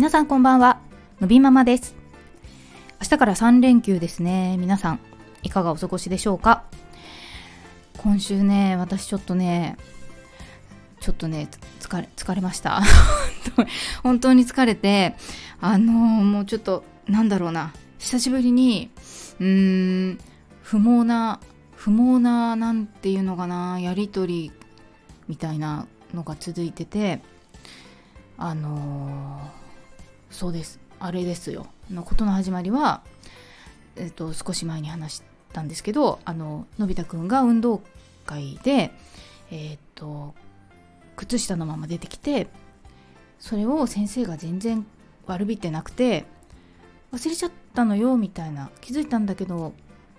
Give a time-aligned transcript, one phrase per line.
[0.00, 0.80] 皆さんこんばんは。
[1.20, 1.94] のびママです。
[3.02, 4.56] 明日から3連休ですね。
[4.56, 5.00] 皆さん
[5.42, 6.64] いかがお過ごしでしょうか。
[7.98, 9.76] 今週ね私ちょっとね
[11.00, 11.48] ちょっとね
[11.80, 12.80] 疲れ疲れました。
[14.02, 15.16] 本当に疲れて
[15.60, 17.74] あのー、もうちょっとなんだろうな。
[17.98, 18.90] 久しぶりに
[19.38, 20.18] うーん
[20.62, 21.40] 不毛な
[21.76, 24.52] 不毛ななんていうのかなやり取り
[25.28, 27.20] みたいなのが続いてて
[28.38, 29.59] あのー
[30.30, 30.80] そうです。
[30.98, 31.66] あれですよ。
[31.90, 33.02] のことの始まりは、
[33.96, 35.22] えっと、少し前に話し
[35.52, 37.82] たんですけどあののび太くんが運動
[38.26, 38.92] 会で
[39.50, 40.34] えっと
[41.16, 42.46] 靴下のまま出てきて
[43.38, 44.86] それを先生が全然
[45.26, 46.26] 悪びてなくて
[47.12, 48.70] 忘れちゃったのよみたいな。
[48.80, 49.72] 気づいたんだけど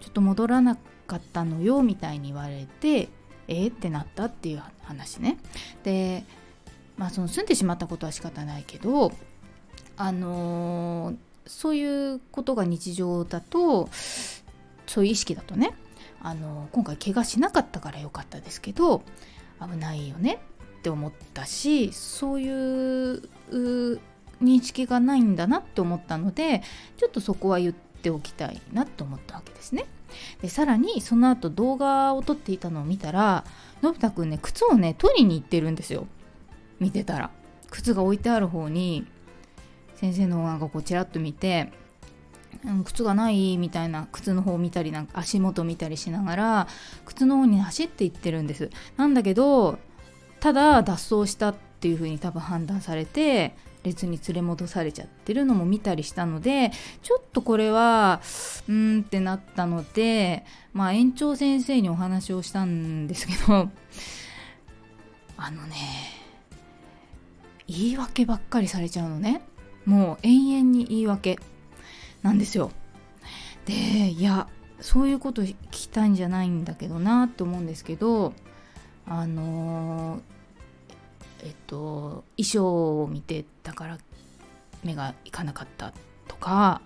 [0.00, 3.08] ちょっと戻らなかったのよみたいに言われて
[3.48, 5.38] えー、ってなったっていう話ね。
[5.82, 6.24] で
[6.96, 9.12] まあその住んでしまったことは仕方ないけど
[9.96, 13.88] あのー、そういうことが日常だと
[14.86, 15.74] そういう意識だとね、
[16.22, 19.02] あのー、今回怪我しなかったから良かったですけど
[19.60, 20.40] 危ないよね
[20.78, 23.22] って思ったしそういう
[24.42, 26.62] 認識がないんだなって思ったので
[26.96, 29.86] ちょっとそこは言っておきたいなと思ったわけですね。
[30.42, 33.44] でさらにその後動画を撮っていたのを見たら
[33.82, 36.06] のび太くんね靴をね取りに行ってるんですよ
[36.78, 37.30] 見てたら
[37.70, 39.06] 靴が置いてある方に
[40.04, 41.72] 先生のなんかこうちらっと見て
[42.84, 46.68] 靴がないみたいな靴の方を見たりなんか足元見たりしながら
[47.06, 48.70] 靴の方に走っていってるんです。
[48.98, 49.78] なんだけど
[50.40, 56.70] ただ脱走したっていう風に多分判断されて列に連れ戻されちゃってるのも見たりしたので
[57.02, 58.20] ちょっとこれは
[58.68, 63.70] うーんってなったのでまあ園長先生にお話をしたんですけど
[65.38, 65.76] あのね
[67.66, 69.40] 言い訳ばっかりされちゃうのね。
[69.84, 71.38] もう延々に言い訳
[72.22, 72.70] なんですよ。
[73.66, 73.74] で
[74.10, 74.48] いや
[74.80, 78.34] そういうこと聞きたいんじゃないんだけどなと思うんですけど
[79.06, 80.20] あの
[81.42, 83.98] えっと衣装を見てたから
[84.82, 85.92] 目がいかなかった
[86.28, 86.82] とか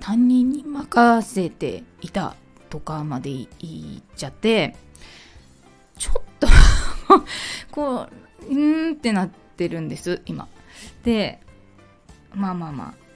[0.00, 2.36] 担任に任せていた
[2.70, 3.46] とかまで言っ
[4.16, 4.76] ちゃって
[5.98, 6.48] ちょっと
[7.72, 8.08] こ
[8.48, 10.48] ううんってなってるんです今。
[11.04, 11.40] で
[12.34, 13.08] まあまあまあ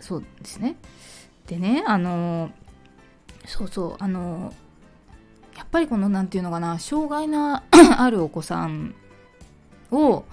[0.00, 0.76] そうですね。
[1.46, 2.50] でねあの
[3.46, 4.52] そうそうあの
[5.56, 7.62] やっぱりこの何て言うのかな障害の
[7.98, 8.94] あるお子さん
[9.90, 10.24] を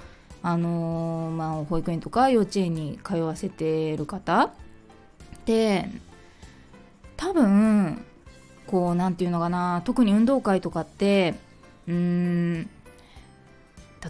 [0.44, 4.52] あのまあ保育園とか幼稚園に通わせてる方
[5.46, 5.90] で
[7.18, 8.06] 多分
[8.68, 11.36] こう何て言うのかな特に運動会とかって
[11.88, 12.70] うーん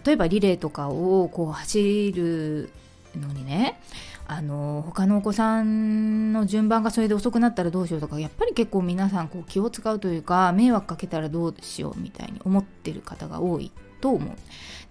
[0.04, 2.70] 例えばリレーとかをこう走る
[3.14, 3.80] のにね
[4.28, 13.70] あの他のお子さんの順番がそれで遅くなったらどうしようとかやっぱり結構皆さんこう気を使うというか迷惑かけたらどうしようみたいに思ってる方が多い
[14.00, 14.34] と思う。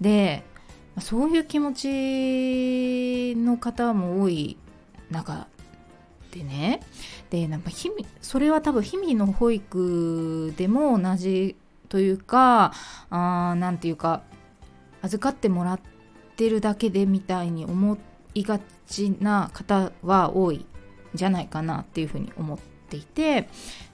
[0.01, 0.43] で
[0.99, 4.55] そういう気持ちの方も多い
[5.11, 5.47] 中
[6.31, 6.79] でね
[7.29, 11.57] でなんか日々それは多分日々の保育でも同じ
[11.89, 12.73] というか
[13.11, 14.23] 何て言うか
[15.05, 15.79] 預かってもらっ
[16.35, 17.97] てるだけでみたいに思
[18.33, 20.65] いがちな方は多いん
[21.13, 23.49] じゃないかなっていうふうに思っていて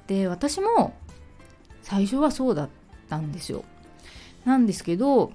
[0.07, 0.95] で私も
[1.83, 2.69] 最初はそうだっ
[3.09, 3.63] たんですよ。
[4.45, 5.31] なんですけど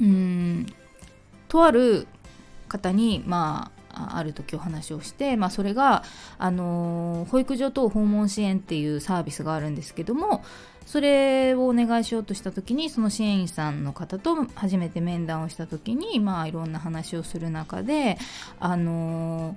[0.00, 0.66] うん
[1.48, 2.06] とある
[2.68, 6.02] 方にまあある時お話をして、まあ、それが、
[6.38, 10.42] あのー、保育所等訪問支援っていうサービスがあるんですけども
[10.86, 18.18] それをお願いしようとした時にその支援員さんの方と初めて面談をした時にまあいろんな話をする中で
[18.58, 19.56] あの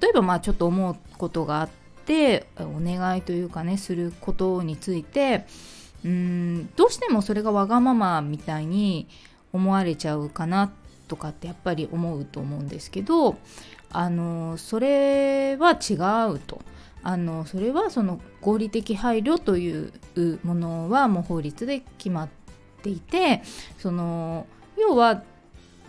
[0.00, 1.68] 例えばまあちょっと思うことがあっ
[2.06, 5.46] てお願いというかねすることについて
[6.04, 9.08] うんどうしてもそれがわがままみたいに
[9.52, 10.81] 思われちゃうかなって
[11.12, 13.36] とかってやっぱり思うと思うんですけど
[13.90, 15.94] あのそれは違
[16.32, 16.62] うと。
[17.04, 19.92] あのそれはその合理的配慮という
[20.44, 22.28] ものはもう法律で決まっ
[22.80, 23.42] ていて
[23.78, 24.46] その
[24.78, 25.24] 要は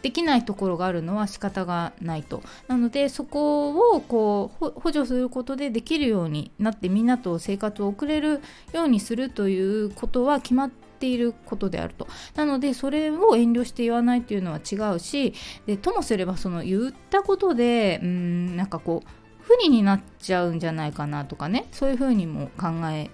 [0.01, 8.41] できないところがあるのは仕方がないとなのでそこをこう補助することでできるようになってみんなと生活を送れる
[8.73, 12.07] ようにするということは決まってていることであると。
[12.35, 15.33] なのでそれを遠慮して言わないっていうのは違うし
[15.65, 19.07] でともすればその言ったことでうんなんかこう
[19.41, 21.67] 不利になっちゃうんじゃないかなとかね。
[21.71, 23.09] そういうふうにも考え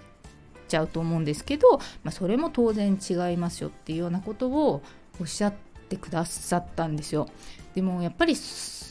[0.68, 4.82] ちゃうと思うんですけど、まあ、それも当然違いますよっていうようなことを
[5.20, 5.54] おっしゃっ
[5.88, 7.28] てくださったんですよ。
[7.74, 8.36] でもやっぱり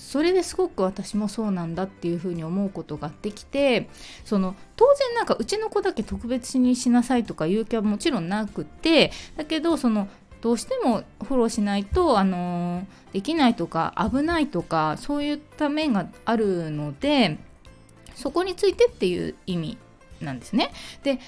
[0.10, 3.88] それですごく私もそうなんだっていうふうに思うことができて
[4.26, 10.08] その当然なんかうちの子だけ特別にしなさいとかいう気はもちろんなくてだけどその
[10.42, 17.38] どうしてもフォローしないと、あの、できないとか危ないとかそういった面があるので
[18.16, 19.78] そこについてっていう意味
[20.22, 20.72] なんですね。
[21.04, 21.20] で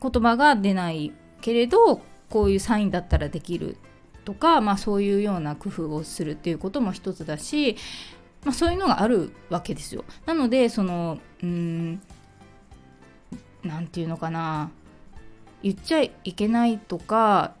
[0.00, 1.12] 言葉が出ない
[1.42, 2.00] けれど
[2.30, 3.76] こういうサインだったらできる
[4.24, 7.76] とか、まあ、そういうような工夫をするっていうことも一つだし、
[8.44, 10.04] まあ、そういうのがあるわけですよ。
[10.26, 12.00] なのでそのうん
[13.62, 14.70] 何て言うのかな
[15.62, 17.54] 言っちゃいけないとか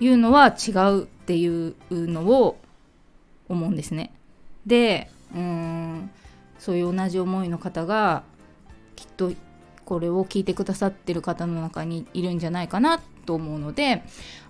[0.00, 2.58] いうのは違うっていうのを
[3.48, 4.12] 思うんですね。
[4.66, 6.10] でうん
[6.58, 8.22] そういう同じ思いの方が
[8.96, 9.32] きっと
[9.84, 14.02] これを聞いてくださってる方の中にいるんじゃないかなっと思うので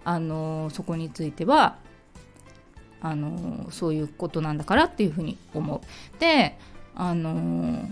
[0.04, 1.76] あのそこについては
[3.00, 6.20] あのそういうことなんだからっていうふうに思う。
[6.20, 6.58] で
[6.94, 7.88] あの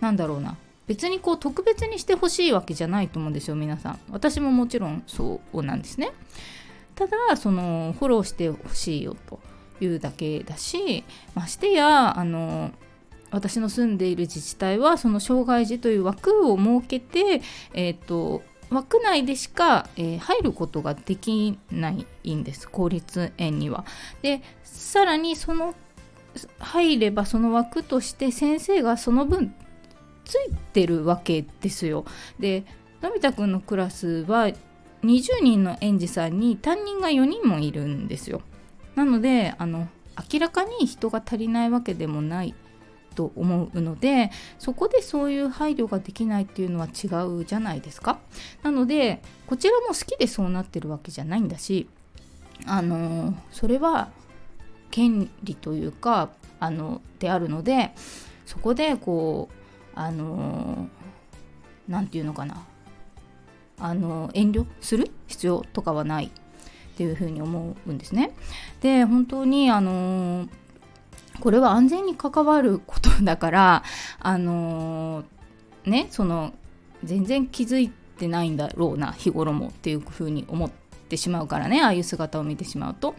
[0.00, 0.56] なんだろうな。
[0.86, 4.00] 別にこう特別にしてほしいわけじゃないと思うんですよ皆さん。
[4.10, 6.10] 私ももちろんそうなんですね。
[6.96, 9.38] ただそのフォローしてほしいよと
[9.80, 11.04] いうだけだし
[11.34, 12.72] ましてやあの
[13.30, 17.40] 私の住んでいる自治体はその障害児という枠を設けて、
[17.72, 23.84] えーと、枠内でしか、えー、入ることができないんです公立園には。
[24.22, 25.74] でさらにその
[26.58, 29.54] 入ればその枠として先生がその分
[30.24, 32.04] ついてるわけですよ。
[32.38, 32.64] で
[33.02, 34.48] のび太くんのクラスは
[35.02, 38.42] 20人の園児さんに担任が4人もいるんですよ。
[38.94, 39.88] なのであの
[40.32, 42.54] 明らかに人が足りないわけでもない
[43.20, 47.08] と思うのでそこでそういう配慮ができないっていうのは違
[47.40, 48.18] うじゃないですか。
[48.62, 51.86] なのでこちらも好きでそうなってるわけじゃないんだし
[52.64, 54.08] あのそれは
[54.90, 56.30] 権利というか
[56.60, 57.92] あのであるので
[58.46, 60.88] そこでこうあの
[61.86, 62.64] 何て言うのかな
[63.78, 65.10] あの遠慮する？
[65.26, 66.30] 必要とかはないっ
[66.96, 68.32] ていうふうに思うんですね。
[68.80, 70.48] で本当にあの
[71.38, 73.82] これは安全に関わることだから
[74.18, 75.24] あの
[75.86, 76.52] ねその
[77.04, 80.70] 全然気づいてないんだろうな日頃もっていうふうに思っ
[81.08, 83.14] てしまうからねああいう姿を見てしまうと。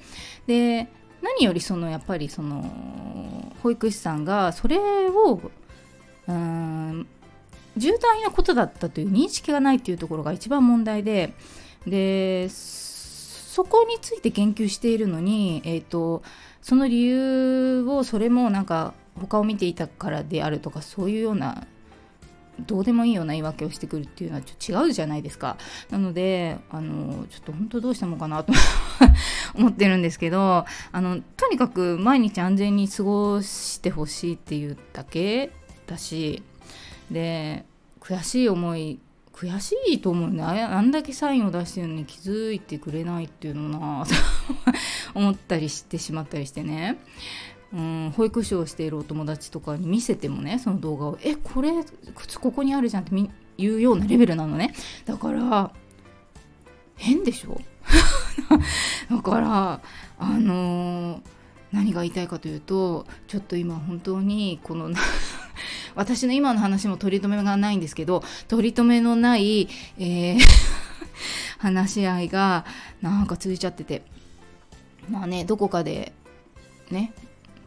[0.48, 0.88] で
[1.22, 4.78] 何よりそのやっぱりその保育士さんがそれ
[5.10, 5.40] を
[6.28, 7.08] うん
[7.78, 11.34] 重大なことだったという認識がないっていうところが一番問題で
[11.86, 12.50] で
[13.52, 16.24] そこについて言及しているのに、えーと、
[16.62, 21.68] その理由をそれもなんか他を見ていたからであるとかそういうような
[22.62, 25.58] どうでもいいような言い訳をしてくるっていうのはちょっと違うじゃないですか。
[25.90, 28.54] なのであのちょっと本当どうしたのかなと
[29.54, 30.64] 思ってるんですけど
[30.94, 35.52] あのとにかく毎日安全に過ごしてほしいっていうだけ
[35.88, 36.42] だし
[37.12, 37.66] で
[38.00, 39.02] 悔しい思い
[39.34, 40.44] 悔しいと思うね。
[40.44, 44.14] あんだけサインを出してるのに気づいてくれないっていうのなと
[45.16, 47.00] 思ったりしてしまったりしてね。
[47.74, 51.72] うん保育士をしているお友達とかに見せてもねその動画を「えこれ
[52.16, 53.16] 靴ここにあるじゃん」って
[53.58, 54.74] 言うようなレベルなのね。
[55.06, 55.72] だから
[56.98, 57.62] 変でしょ？
[59.10, 59.82] だから
[60.20, 61.22] あのー、
[61.72, 64.90] 何が言いたいかというとちょっと今本当にこの
[65.96, 69.68] 私の今の話も取り留めがないんですけど取り留めのない、
[69.98, 70.40] えー
[71.60, 72.66] 話し合いが
[73.02, 74.04] なんか続いちゃってて。
[75.10, 76.14] まあねどこかで
[76.92, 77.14] ね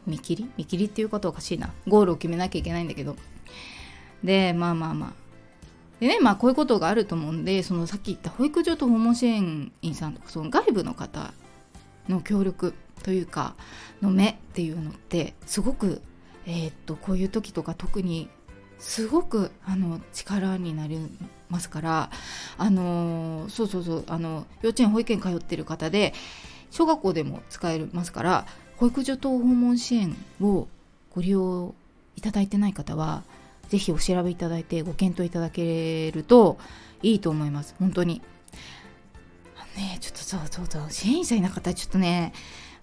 [0.06, 0.50] 見切り？
[0.56, 1.72] 見切りっていうことおかしいな。
[1.86, 3.16] ゴールを決めなきゃいけないんだけど。
[4.22, 5.12] でまあまあまあ。
[6.00, 11.32] でねまあこういうことがあると思うんでそのさっき言った保育所と訪問支援員さんとかその外部の方
[12.08, 13.54] の協力というか
[14.02, 16.02] の目っていうのってすごく
[16.46, 18.28] えー、っとこういう時とか特に
[18.78, 20.98] すごくあの力になり
[21.48, 22.10] ますから
[22.58, 26.12] あのそうそうそうあの幼稚園保育園通ってる方で
[26.70, 28.46] 小学校でも使えますから
[28.76, 30.68] 保育所等訪問支援を
[31.14, 31.74] ご利用
[32.16, 33.22] いただいてない方は
[33.68, 36.58] 是非お調べいただいてご検討いただけると
[37.02, 38.22] いいと思います本当に。
[39.76, 42.32] ねちょっとそうそうそう支援者いなかったらちょっとね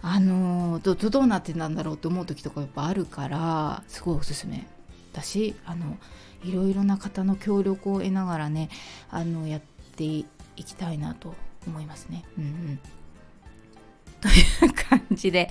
[0.03, 4.65] あのどどうなってたんだろうって思う時とかやっぱあるからすごいおすすめ
[5.13, 5.97] だしあの
[6.43, 8.69] いろいろな方の協力を得ながらね
[9.09, 9.61] あのやっ
[9.95, 10.25] てい
[10.57, 11.35] きたいなと
[11.67, 12.25] 思いますね。
[12.37, 12.79] うんうん、
[14.21, 15.49] という感じで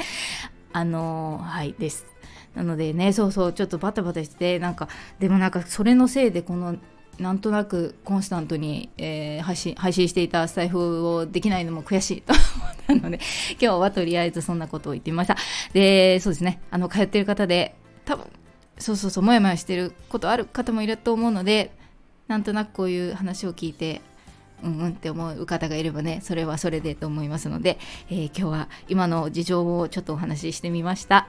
[0.73, 2.07] あのはいです。
[2.55, 4.89] なのでねそうそうちょっとバタバタしてなんか
[5.21, 6.77] でもなんかそれのせいでこの
[7.21, 13.21] なんとなくコンスタントに、えー、配信配信していたスタイフをできないのも悔しいと思ってなので、
[13.61, 15.37] 今日はとりあえずそんなことを言ってみました。
[15.73, 18.27] で、そうですね、あの、通ってる方で、多分、
[18.79, 21.73] そうそうそう、もやもやしてることある方もいると思うので、
[22.27, 24.01] なんとなくこういう話を聞いて、
[24.63, 27.79] うんうんって思う方がいればね、それはそれでと思いますので、
[28.11, 31.29] えー、今日は今の事情をちょっとお話ししてみました。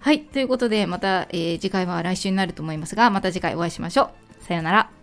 [0.00, 4.44] はい、ということで、また、えー、次回は来週になると思いますが、また次回お会いしましょう。
[4.44, 4.97] さようなら。